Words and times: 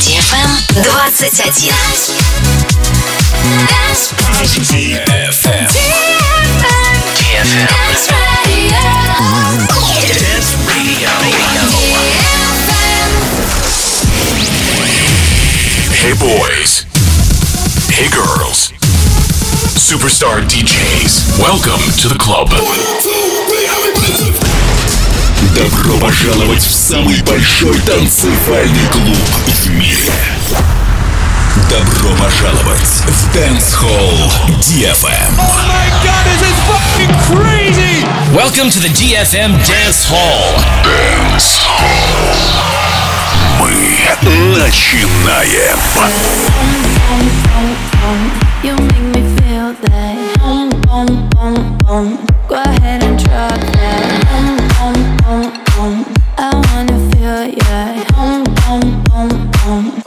DFM 0.00 0.48
21. 4.16 5.04
DFM. 5.04 5.68
Radio. 10.64 11.12
Hey 15.92 16.14
boys. 16.16 16.86
Hey 17.92 18.08
girls. 18.08 18.72
Superstar 19.76 20.40
DJs. 20.48 21.38
Welcome 21.38 21.82
to 21.98 22.08
the 22.08 22.16
club. 22.18 22.48
Добро 25.54 25.98
пожаловать 25.98 26.62
в 26.62 26.70
самый 26.70 27.20
большой 27.22 27.78
танцевальный 27.80 28.86
клуб 28.92 29.16
в 29.46 29.70
мире. 29.70 30.12
Добро 31.68 32.10
пожаловать 32.16 32.80
в 32.80 33.36
Dance 33.36 33.74
Hall 33.80 34.30
DFM. 34.60 35.34
Welcome 38.32 38.70
to 38.70 38.78
the 38.80 38.88
DFM 38.90 39.52
Dance 39.66 40.06
Hall. 40.08 40.56
Мы 44.22 44.56
начинаем. 44.56 45.78
You 48.62 48.76
make 48.76 49.00
me 49.14 49.22
feel 49.38 49.74
that. 49.82 50.30
Go 52.48 52.56
ahead 52.56 52.99
Don't 59.70 60.02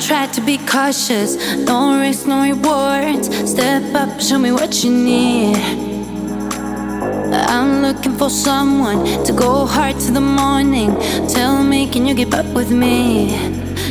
try 0.00 0.28
to 0.28 0.40
be 0.40 0.58
cautious, 0.58 1.36
no 1.66 1.98
risk, 1.98 2.28
no 2.28 2.42
rewards. 2.42 3.50
Step 3.50 3.92
up, 3.96 4.20
show 4.20 4.38
me 4.38 4.52
what 4.52 4.84
you 4.84 4.92
need. 4.92 5.87
Looking 7.88 8.18
for 8.18 8.28
someone 8.28 9.02
to 9.24 9.32
go 9.32 9.64
hard 9.64 9.98
to 10.00 10.12
the 10.12 10.20
morning. 10.20 10.94
Tell 11.26 11.64
me, 11.64 11.88
can 11.88 12.04
you 12.04 12.14
keep 12.14 12.34
up 12.34 12.44
with 12.54 12.70
me? 12.70 13.30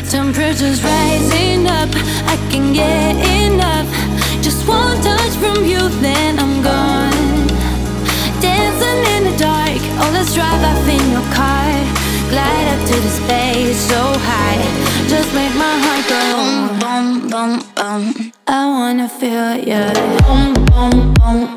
Temperatures 0.08 0.84
rising 0.84 1.66
up, 1.66 1.90
I 2.30 2.38
can 2.52 2.74
get 2.74 3.16
enough. 3.42 3.88
Just 4.44 4.68
one 4.68 5.02
touch 5.02 5.34
from 5.42 5.66
you, 5.66 5.90
then 6.06 6.38
I'm 6.38 6.62
gone. 6.62 7.48
Dancing 8.40 9.02
in 9.16 9.22
the 9.32 9.36
dark, 9.40 9.82
oh 10.02 10.12
let's 10.14 10.32
drive 10.36 10.62
off 10.62 10.88
in 10.88 11.04
your 11.10 11.28
car. 11.34 11.66
Glide 12.30 12.68
up 12.74 12.82
to 12.90 12.96
the 13.02 13.10
space 13.10 13.80
so 13.90 14.02
high, 14.30 14.62
just 15.10 15.34
make 15.34 15.56
my 15.58 15.76
heart 15.84 16.06
go 16.14 16.22
boom, 16.38 16.80
boom, 16.80 17.30
boom, 17.32 17.52
boom. 17.74 18.32
I 18.46 18.68
wanna 18.68 19.10
feel. 19.10 19.58
You 19.58 19.90
boom, 20.28 20.54
boom, 20.66 21.14
boom, 21.16 21.57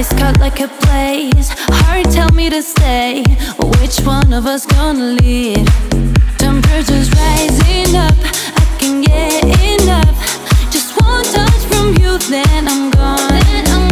Ice 0.00 0.14
cut 0.14 0.40
like 0.40 0.60
a 0.60 0.68
blaze. 0.80 1.50
Heart 1.84 2.06
tell 2.10 2.32
me 2.32 2.48
to 2.48 2.62
stay. 2.62 3.22
Which 3.80 4.00
one 4.00 4.32
of 4.32 4.46
us 4.46 4.64
gonna 4.64 5.12
lead? 5.20 5.66
Temperatures 6.38 7.12
rising 7.12 7.94
up. 7.94 8.16
I 8.56 8.64
can 8.78 9.02
get 9.02 9.44
enough. 9.60 10.16
Just 10.72 10.98
one 10.98 11.22
touch 11.36 11.62
from 11.68 11.88
you, 12.00 12.16
then 12.32 12.66
I'm 12.66 12.90
gone. 12.90 13.44
I'm 13.76 13.90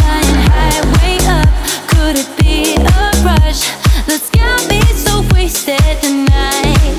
flying 0.00 0.40
high, 0.48 0.80
way 0.96 1.18
up. 1.28 1.50
Could 1.92 2.16
it 2.16 2.30
be 2.40 2.76
a 2.80 3.04
rush? 3.20 3.68
Let's 4.08 4.30
get 4.30 4.56
me 4.70 4.80
so 4.96 5.20
wasted 5.34 6.00
tonight. 6.00 6.96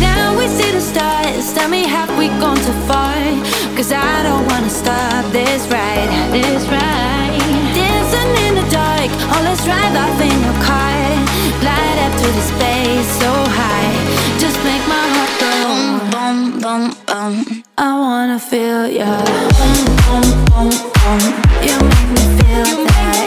Now 0.00 0.36
we 0.36 0.48
see 0.48 0.72
the 0.72 0.80
stars. 0.80 1.54
Tell 1.54 1.68
me, 1.68 1.86
have 1.86 2.10
we 2.18 2.26
gone 2.42 2.56
too 2.56 2.78
far? 2.90 3.14
Cause 3.76 3.92
I 3.92 4.24
don't 4.24 4.44
wanna 4.50 4.70
stop 4.70 5.30
this 5.30 5.68
ride. 5.68 6.10
This 6.32 6.66
ride. 6.66 6.83
Off 9.92 10.20
in 10.20 10.36
your 10.46 10.58
car. 10.64 10.82
Up 12.04 12.12
the 12.20 12.42
space 12.42 13.10
so 13.20 13.30
high. 13.58 13.94
Just 14.38 14.58
make 14.64 14.84
my 14.86 15.04
heart 15.14 15.32
go 15.40 15.50
boom, 15.64 15.90
boom, 16.12 16.38
boom, 16.60 16.84
boom. 17.06 17.34
I 17.78 17.80
wanna 17.98 18.38
feel 18.38 18.86
ya. 18.88 19.08
Boom, 19.58 19.78
boom, 20.04 20.26
boom, 20.50 20.70
boom. 21.00 21.22
You 21.64 21.76
make 21.80 22.10
me 22.16 22.24
feel 22.36 22.68
that. 22.88 23.18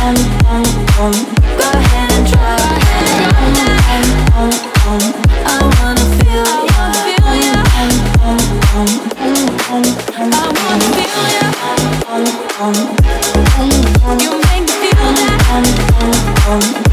Boom, 0.00 0.66
boom. 0.96 1.14
Go 1.58 1.66
ahead 1.70 2.08
and 2.16 2.24
drop 2.26 2.58
that. 2.82 3.30
Boom, 4.34 4.54
boom. 4.82 5.04
I 5.46 5.56
wanna 5.78 6.06
feel 6.18 6.50
ya. 6.72 6.84
Boom, 7.20 7.94
boom, 8.20 8.40
boom, 8.70 9.40
boom. 9.66 9.84
I 10.18 10.44
wanna 10.56 10.88
feel 10.98 11.24
ya. 11.36 11.46
Boom, 12.08 12.24
boom, 12.58 12.74
boom, 12.74 12.99
home. 16.50 16.89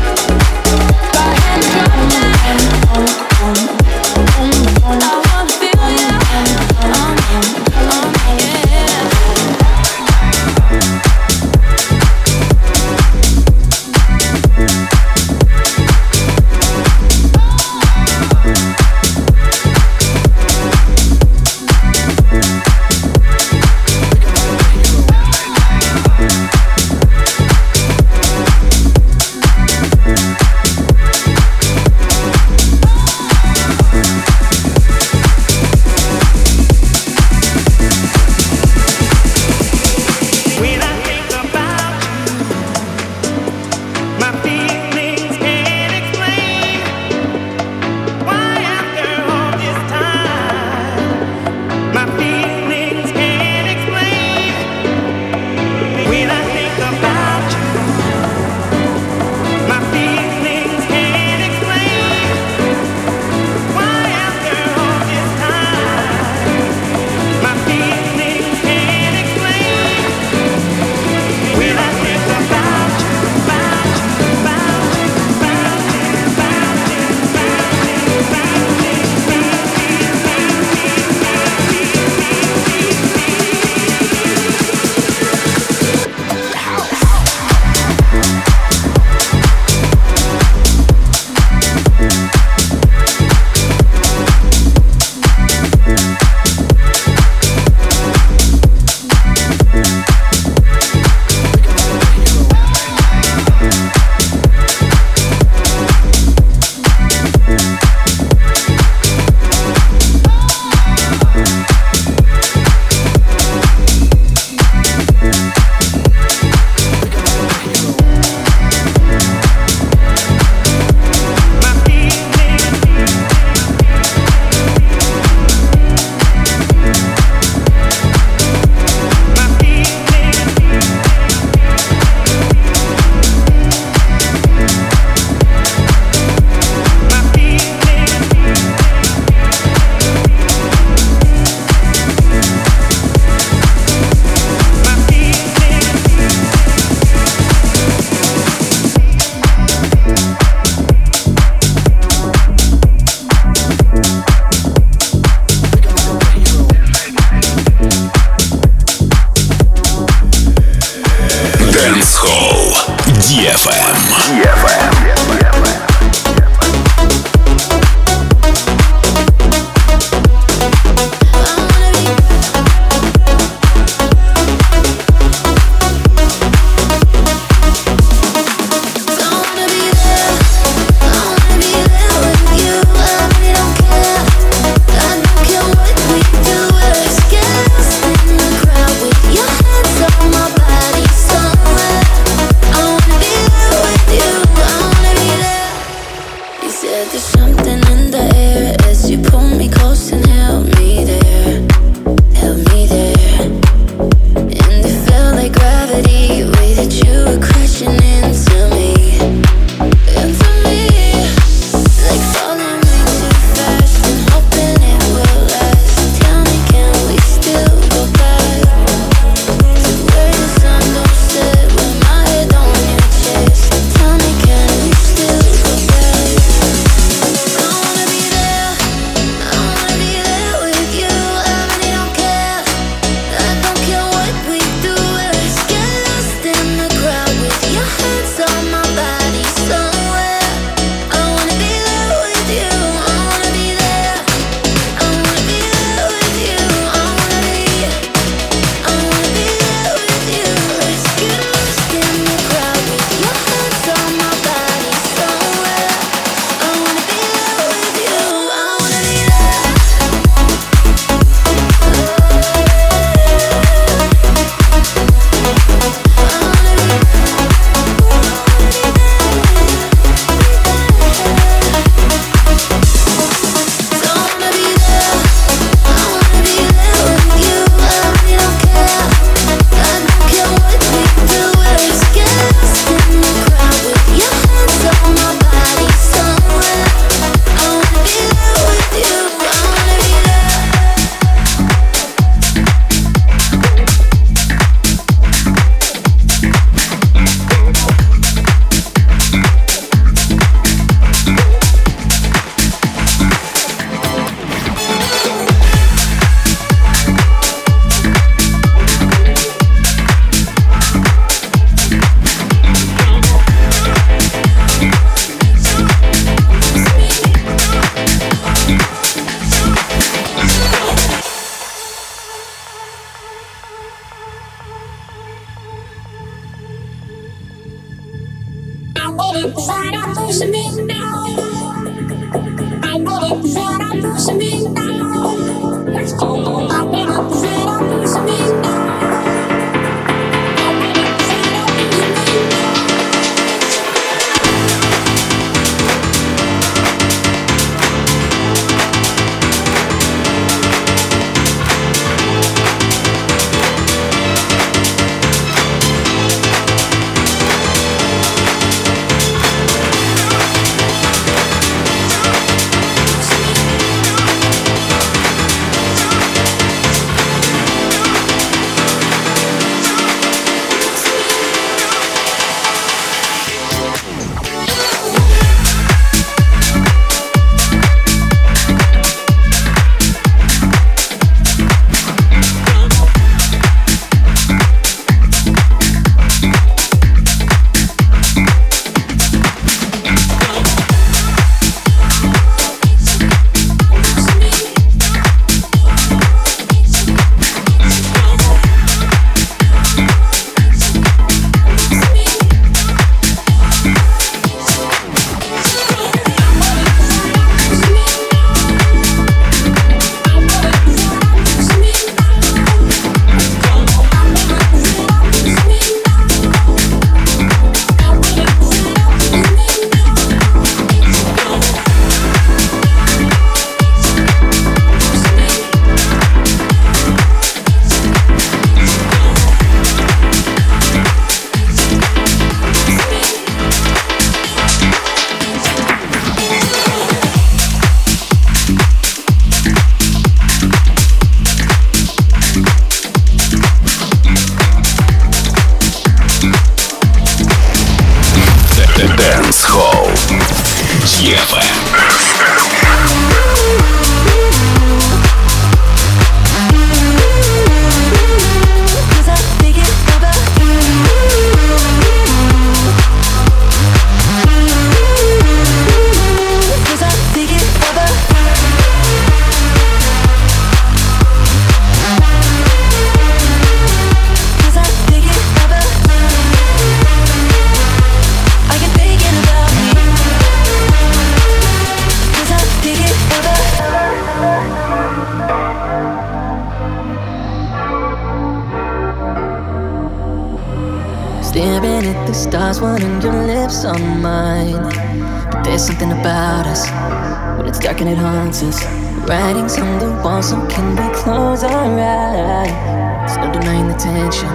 Us. 498.63 498.83
Writings 499.27 499.77
on 499.77 499.99
the 499.99 500.09
wall, 500.23 500.41
so 500.41 500.55
can 500.67 500.95
we 500.95 501.15
close 501.15 501.63
our 501.63 501.99
eyes? 501.99 503.37
No 503.37 503.51
denying 503.51 503.87
the 503.87 503.93
tension, 503.95 504.49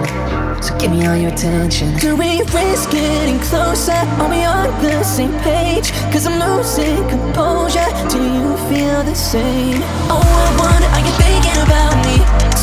so 0.61 0.77
give 0.77 0.91
me 0.91 1.05
all 1.05 1.15
your 1.15 1.31
attention. 1.31 1.95
Do 1.99 2.15
we 2.15 2.41
risk 2.41 2.91
getting 2.91 3.39
closer? 3.39 3.91
Are 3.93 4.29
we 4.29 4.43
on 4.43 4.67
the 4.81 5.03
same 5.03 5.31
page? 5.41 5.91
Cause 6.11 6.25
I'm 6.25 6.39
losing 6.39 7.07
composure. 7.07 7.87
Do 8.09 8.19
you 8.19 8.57
feel 8.67 9.03
the 9.03 9.15
same? 9.15 9.81
Oh, 10.09 10.19
I 10.19 10.49
wonder, 10.59 10.89
are 10.95 11.03
you 11.07 11.13
thinking 11.23 11.57
about 11.63 11.95
me 12.03 12.15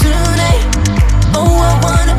tonight? 0.02 0.64
Oh, 1.32 1.56
I 1.70 1.72
wonder, 1.86 2.14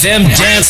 DFM 0.00 0.24
Dance 0.34 0.69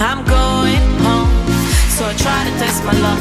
I'm 0.00 0.22
going 0.24 0.82
home. 1.02 1.30
So 1.90 2.06
I 2.06 2.14
try 2.14 2.38
to 2.46 2.52
test 2.58 2.84
my 2.84 2.94
luck. 3.02 3.20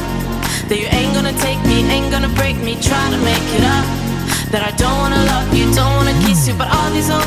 That 0.69 0.77
you 0.77 0.87
ain't 0.93 1.13
gonna 1.13 1.35
take 1.41 1.59
me, 1.65 1.83
ain't 1.89 2.11
gonna 2.11 2.31
break 2.37 2.57
me. 2.57 2.77
Try 2.79 3.03
to 3.09 3.19
make 3.25 3.47
it 3.57 3.65
up. 3.65 3.85
That 4.53 4.63
I 4.63 4.71
don't 4.79 4.97
wanna 5.03 5.19
love 5.27 5.51
you, 5.51 5.67
don't 5.75 5.91
wanna 5.99 6.15
kiss 6.23 6.47
you, 6.47 6.55
but 6.55 6.71
all 6.71 6.89
these 6.95 7.09
old 7.09 7.26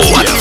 Show. 0.00 0.37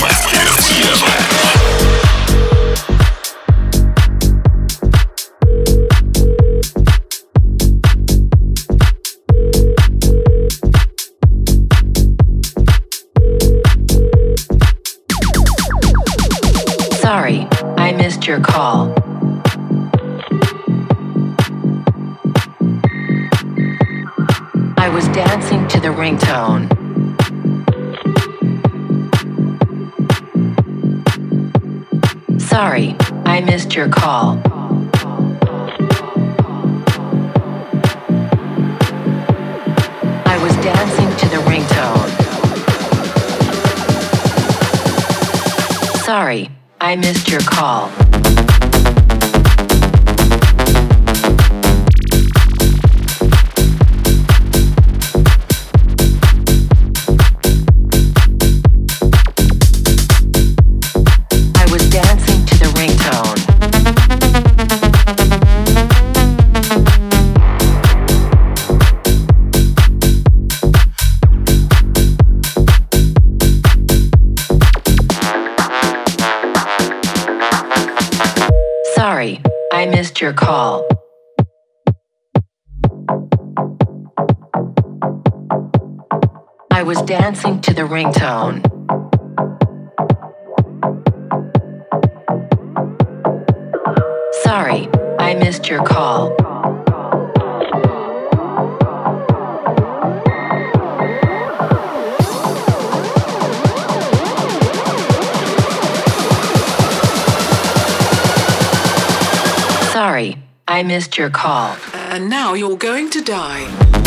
Your 111.28 111.34
call. 111.34 111.76
And 111.94 112.30
now 112.30 112.54
you're 112.54 112.78
going 112.78 113.10
to 113.10 113.22
die. 113.22 114.07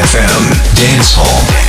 Can 0.00 0.30
I 0.30 1.67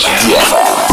Hall. 0.00 0.87